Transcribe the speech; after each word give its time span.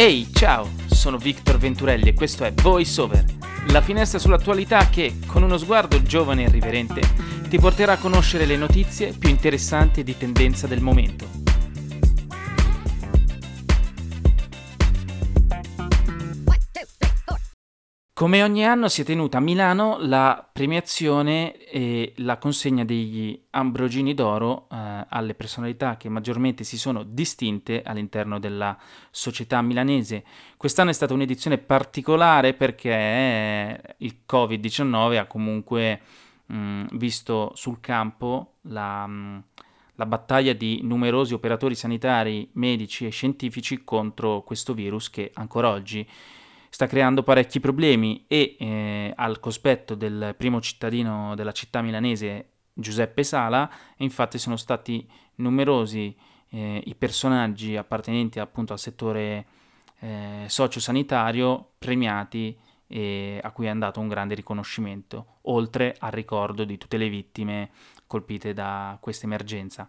Ehi, 0.00 0.28
ciao, 0.32 0.66
sono 0.86 1.18
Victor 1.18 1.58
Venturelli 1.58 2.08
e 2.08 2.14
questo 2.14 2.44
è 2.44 2.54
Voice 2.54 2.98
Over, 3.02 3.22
la 3.66 3.82
finestra 3.82 4.18
sull'attualità 4.18 4.88
che, 4.88 5.18
con 5.26 5.42
uno 5.42 5.58
sguardo 5.58 6.00
giovane 6.00 6.44
e 6.44 6.48
riverente, 6.48 7.02
ti 7.50 7.58
porterà 7.58 7.92
a 7.92 7.98
conoscere 7.98 8.46
le 8.46 8.56
notizie 8.56 9.12
più 9.12 9.28
interessanti 9.28 10.00
e 10.00 10.02
di 10.02 10.16
tendenza 10.16 10.66
del 10.66 10.80
momento. 10.80 11.39
Come 18.20 18.42
ogni 18.42 18.66
anno 18.66 18.88
si 18.88 19.00
è 19.00 19.04
tenuta 19.06 19.38
a 19.38 19.40
Milano 19.40 19.96
la 19.98 20.46
premiazione 20.52 21.56
e 21.64 22.12
la 22.18 22.36
consegna 22.36 22.84
degli 22.84 23.46
Ambrogini 23.48 24.12
d'Oro 24.12 24.68
eh, 24.70 25.06
alle 25.08 25.32
personalità 25.32 25.96
che 25.96 26.10
maggiormente 26.10 26.62
si 26.62 26.76
sono 26.76 27.02
distinte 27.02 27.80
all'interno 27.82 28.38
della 28.38 28.76
società 29.10 29.62
milanese. 29.62 30.22
Quest'anno 30.58 30.90
è 30.90 30.92
stata 30.92 31.14
un'edizione 31.14 31.56
particolare 31.56 32.52
perché 32.52 33.96
il 33.96 34.16
Covid-19 34.30 35.16
ha 35.16 35.24
comunque 35.24 36.00
mh, 36.44 36.98
visto 36.98 37.52
sul 37.54 37.80
campo 37.80 38.56
la, 38.64 39.06
mh, 39.06 39.44
la 39.94 40.04
battaglia 40.04 40.52
di 40.52 40.80
numerosi 40.82 41.32
operatori 41.32 41.74
sanitari, 41.74 42.50
medici 42.52 43.06
e 43.06 43.08
scientifici 43.08 43.82
contro 43.82 44.42
questo 44.42 44.74
virus 44.74 45.08
che 45.08 45.30
ancora 45.32 45.70
oggi 45.70 46.06
sta 46.70 46.86
creando 46.86 47.22
parecchi 47.22 47.60
problemi 47.60 48.24
e 48.28 48.56
eh, 48.58 49.12
al 49.14 49.40
cospetto 49.40 49.94
del 49.94 50.34
primo 50.38 50.60
cittadino 50.60 51.34
della 51.34 51.52
città 51.52 51.82
milanese 51.82 52.52
Giuseppe 52.72 53.24
Sala, 53.24 53.68
infatti 53.96 54.38
sono 54.38 54.56
stati 54.56 55.06
numerosi 55.36 56.16
eh, 56.50 56.82
i 56.84 56.94
personaggi 56.94 57.76
appartenenti 57.76 58.38
appunto 58.38 58.72
al 58.72 58.78
settore 58.78 59.46
eh, 59.98 60.44
sociosanitario 60.46 61.72
premiati 61.76 62.56
e 62.86 63.40
a 63.42 63.50
cui 63.50 63.66
è 63.66 63.68
andato 63.68 64.00
un 64.00 64.08
grande 64.08 64.34
riconoscimento, 64.34 65.38
oltre 65.42 65.94
al 65.98 66.10
ricordo 66.12 66.64
di 66.64 66.78
tutte 66.78 66.96
le 66.96 67.08
vittime 67.08 67.70
colpite 68.06 68.52
da 68.52 68.96
questa 69.00 69.26
emergenza. 69.26 69.88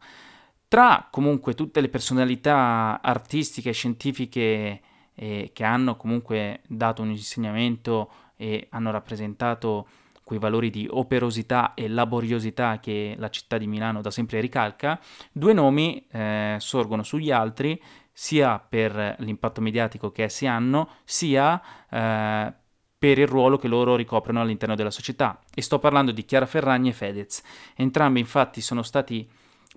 Tra 0.68 1.08
comunque 1.12 1.54
tutte 1.54 1.82
le 1.82 1.90
personalità 1.90 3.00
artistiche 3.02 3.70
e 3.70 3.74
scientifiche 3.74 4.82
eh, 5.22 5.52
che 5.54 5.64
hanno 5.64 5.98
comunque 5.98 6.62
dato 6.68 7.04
un 7.04 7.12
insegnamento 7.12 8.10
e 8.36 8.66
hanno 8.72 8.90
rappresentato 8.90 9.88
quei 10.24 10.40
valori 10.40 10.72
di 10.72 10.88
operosità 10.90 11.76
e 11.76 11.88
laboriosità 11.88 12.80
che 12.80 13.14
la 13.20 13.30
città 13.30 13.60
di 13.60 13.68
Milano 13.68 14.02
da 14.02 14.10
sempre 14.10 14.40
ricalca, 14.40 15.00
due 15.32 15.54
nomi 15.54 16.08
eh, 16.10 16.56
sorgono 16.58 17.04
sugli 17.04 17.30
altri 17.30 17.80
sia 18.12 18.58
per 18.58 19.18
l'impatto 19.20 19.62
mediatico 19.62 20.12
che 20.12 20.24
essi 20.24 20.48
hanno, 20.48 20.90
sia 21.04 21.62
eh, 21.88 22.54
per 22.98 23.20
il 23.20 23.28
ruolo 23.28 23.58
che 23.58 23.68
loro 23.68 23.96
ricoprono 23.96 24.42
all'interno 24.42 24.74
della 24.76 24.90
società. 24.90 25.40
E 25.54 25.62
sto 25.62 25.78
parlando 25.78 26.12
di 26.12 26.26
Chiara 26.26 26.48
Ferragni 26.48 26.90
e 26.90 26.94
Fedez. 26.94 27.44
Entrambi 27.76 28.20
infatti 28.20 28.62
sono 28.62 28.82
stati 28.82 29.30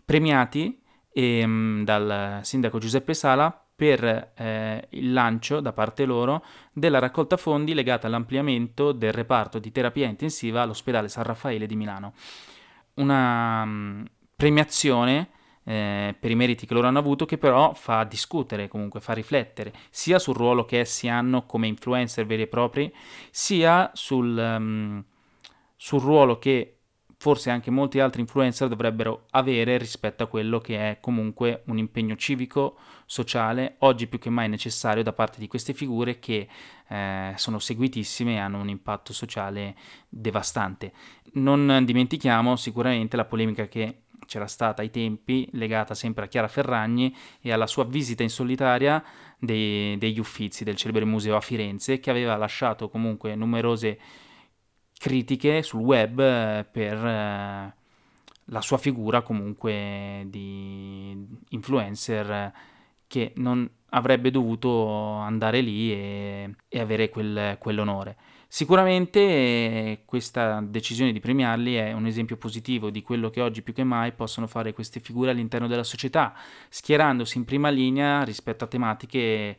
premiati 0.04 0.80
ehm, 1.12 1.84
dal 1.84 2.40
sindaco 2.42 2.78
Giuseppe 2.78 3.12
Sala 3.12 3.63
per 3.76 4.32
eh, 4.36 4.86
il 4.90 5.12
lancio 5.12 5.60
da 5.60 5.72
parte 5.72 6.04
loro 6.04 6.44
della 6.72 7.00
raccolta 7.00 7.36
fondi 7.36 7.74
legata 7.74 8.06
all'ampliamento 8.06 8.92
del 8.92 9.12
reparto 9.12 9.58
di 9.58 9.72
terapia 9.72 10.06
intensiva 10.06 10.62
all'ospedale 10.62 11.08
San 11.08 11.24
Raffaele 11.24 11.66
di 11.66 11.74
Milano. 11.74 12.14
Una 12.94 13.62
um, 13.62 14.04
premiazione 14.36 15.30
eh, 15.64 16.14
per 16.18 16.30
i 16.30 16.34
meriti 16.36 16.66
che 16.66 16.74
loro 16.74 16.86
hanno 16.86 16.98
avuto 17.00 17.24
che 17.24 17.38
però 17.38 17.74
fa 17.74 18.04
discutere, 18.04 18.68
comunque 18.68 19.00
fa 19.00 19.12
riflettere 19.12 19.72
sia 19.90 20.18
sul 20.18 20.36
ruolo 20.36 20.64
che 20.64 20.80
essi 20.80 21.08
hanno 21.08 21.44
come 21.44 21.66
influencer 21.66 22.26
veri 22.26 22.42
e 22.42 22.46
propri, 22.46 22.94
sia 23.30 23.90
sul, 23.94 24.36
um, 24.36 25.02
sul 25.74 26.00
ruolo 26.00 26.38
che 26.38 26.73
forse 27.24 27.48
anche 27.48 27.70
molti 27.70 28.00
altri 28.00 28.20
influencer 28.20 28.68
dovrebbero 28.68 29.24
avere 29.30 29.78
rispetto 29.78 30.24
a 30.24 30.26
quello 30.26 30.58
che 30.58 30.76
è 30.76 30.98
comunque 31.00 31.62
un 31.68 31.78
impegno 31.78 32.16
civico, 32.16 32.76
sociale, 33.06 33.76
oggi 33.78 34.08
più 34.08 34.18
che 34.18 34.28
mai 34.28 34.46
necessario 34.46 35.02
da 35.02 35.14
parte 35.14 35.38
di 35.38 35.46
queste 35.46 35.72
figure 35.72 36.18
che 36.18 36.46
eh, 36.86 37.32
sono 37.36 37.58
seguitissime 37.58 38.34
e 38.34 38.38
hanno 38.40 38.60
un 38.60 38.68
impatto 38.68 39.14
sociale 39.14 39.74
devastante. 40.06 40.92
Non 41.36 41.84
dimentichiamo 41.86 42.56
sicuramente 42.56 43.16
la 43.16 43.24
polemica 43.24 43.68
che 43.68 44.00
c'era 44.26 44.46
stata 44.46 44.82
ai 44.82 44.90
tempi, 44.90 45.48
legata 45.52 45.94
sempre 45.94 46.26
a 46.26 46.28
Chiara 46.28 46.48
Ferragni 46.48 47.16
e 47.40 47.52
alla 47.52 47.66
sua 47.66 47.86
visita 47.86 48.22
in 48.22 48.28
solitaria 48.28 49.02
dei, 49.38 49.96
degli 49.96 50.18
Uffizi 50.18 50.62
del 50.62 50.76
celebre 50.76 51.06
museo 51.06 51.36
a 51.36 51.40
Firenze, 51.40 52.00
che 52.00 52.10
aveva 52.10 52.36
lasciato 52.36 52.90
comunque 52.90 53.34
numerose 53.34 53.98
critiche 54.98 55.62
sul 55.62 55.80
web 55.80 56.18
eh, 56.20 56.66
per 56.70 57.04
eh, 57.04 57.74
la 58.46 58.60
sua 58.60 58.78
figura 58.78 59.22
comunque 59.22 60.24
di 60.26 61.26
influencer 61.50 62.52
che 63.06 63.32
non 63.36 63.68
avrebbe 63.90 64.30
dovuto 64.30 64.88
andare 64.88 65.60
lì 65.60 65.92
e, 65.92 66.54
e 66.68 66.80
avere 66.80 67.08
quel, 67.08 67.56
quell'onore. 67.58 68.16
Sicuramente 68.48 69.20
eh, 69.20 70.02
questa 70.04 70.60
decisione 70.60 71.12
di 71.12 71.20
premiarli 71.20 71.74
è 71.74 71.92
un 71.92 72.06
esempio 72.06 72.36
positivo 72.36 72.90
di 72.90 73.02
quello 73.02 73.30
che 73.30 73.40
oggi 73.40 73.62
più 73.62 73.72
che 73.72 73.84
mai 73.84 74.12
possono 74.12 74.46
fare 74.46 74.72
queste 74.72 75.00
figure 75.00 75.30
all'interno 75.30 75.66
della 75.66 75.82
società, 75.82 76.34
schierandosi 76.68 77.38
in 77.38 77.44
prima 77.44 77.68
linea 77.68 78.22
rispetto 78.22 78.64
a 78.64 78.68
tematiche 78.68 79.56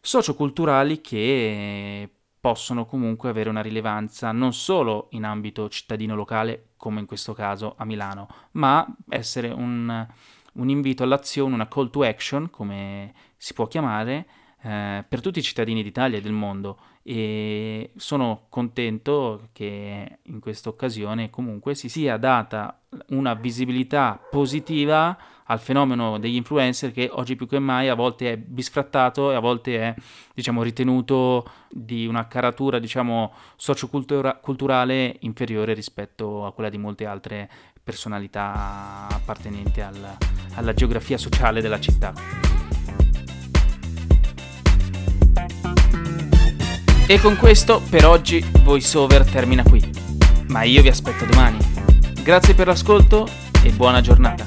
socioculturali 0.00 1.00
che 1.00 2.08
possono 2.44 2.84
comunque 2.84 3.30
avere 3.30 3.48
una 3.48 3.62
rilevanza 3.62 4.30
non 4.30 4.52
solo 4.52 5.06
in 5.12 5.24
ambito 5.24 5.70
cittadino 5.70 6.14
locale, 6.14 6.72
come 6.76 7.00
in 7.00 7.06
questo 7.06 7.32
caso 7.32 7.72
a 7.78 7.86
Milano, 7.86 8.28
ma 8.50 8.86
essere 9.08 9.48
un, 9.48 10.06
un 10.52 10.68
invito 10.68 11.02
all'azione, 11.04 11.54
una 11.54 11.68
call 11.68 11.88
to 11.88 12.02
action, 12.02 12.50
come 12.50 13.14
si 13.38 13.54
può 13.54 13.66
chiamare, 13.66 14.26
eh, 14.64 15.04
per 15.06 15.20
tutti 15.20 15.40
i 15.40 15.42
cittadini 15.42 15.82
d'Italia 15.82 16.16
e 16.16 16.22
del 16.22 16.32
mondo 16.32 16.78
e 17.02 17.90
sono 17.96 18.46
contento 18.48 19.48
che 19.52 20.20
in 20.22 20.40
questa 20.40 20.70
occasione 20.70 21.28
comunque 21.28 21.74
si 21.74 21.90
sia 21.90 22.16
data 22.16 22.80
una 23.08 23.34
visibilità 23.34 24.18
positiva 24.30 25.14
al 25.44 25.60
fenomeno 25.60 26.18
degli 26.18 26.36
influencer 26.36 26.92
che 26.92 27.10
oggi 27.12 27.36
più 27.36 27.46
che 27.46 27.58
mai 27.58 27.90
a 27.90 27.94
volte 27.94 28.32
è 28.32 28.36
bisfrattato 28.38 29.32
e 29.32 29.34
a 29.34 29.40
volte 29.40 29.78
è 29.78 29.94
diciamo 30.32 30.62
ritenuto 30.62 31.46
di 31.68 32.06
una 32.06 32.26
caratura 32.26 32.78
diciamo 32.78 33.34
socioculturale 33.56 35.16
inferiore 35.20 35.74
rispetto 35.74 36.46
a 36.46 36.52
quella 36.52 36.70
di 36.70 36.78
molte 36.78 37.04
altre 37.04 37.50
personalità 37.82 39.08
appartenenti 39.10 39.82
al, 39.82 40.16
alla 40.54 40.72
geografia 40.72 41.18
sociale 41.18 41.60
della 41.60 41.78
città. 41.78 42.43
E 47.06 47.20
con 47.20 47.36
questo 47.36 47.82
per 47.90 48.06
oggi 48.06 48.42
VoiceOver 48.62 49.30
termina 49.30 49.62
qui. 49.62 49.82
Ma 50.48 50.62
io 50.62 50.80
vi 50.80 50.88
aspetto 50.88 51.26
domani. 51.26 51.58
Grazie 52.22 52.54
per 52.54 52.66
l'ascolto 52.66 53.28
e 53.62 53.70
buona 53.72 54.00
giornata. 54.00 54.46